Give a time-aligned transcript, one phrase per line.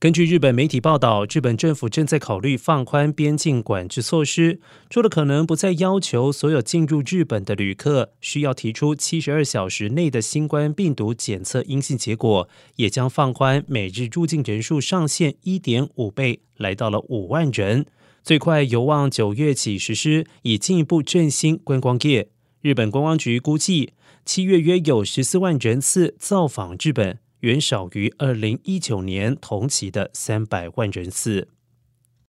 [0.00, 17.84] 根据日本媒体报道，日本政府正在考虑放宽边境管制措施，除了可能不再要求所有进入日本的旅客需要提出七十二小时内的新冠病毒检测阴性结果，也将放宽每日入境人数上限一点五倍，来到了五万人，
[18.22, 22.30] 最快有望九月起实施，以进一步振兴观光业。
[22.62, 23.92] 日本观光局估计，
[24.24, 27.18] 七月约有十四万人次造访日本。
[27.40, 31.48] 远少于二零一九年同期的三百万人次。